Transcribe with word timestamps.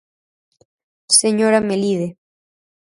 Señora 1.21 1.59
Melide. 1.69 2.07